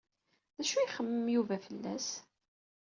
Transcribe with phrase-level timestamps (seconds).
[0.57, 2.07] D acu ay ixemmem Yuba fell-as?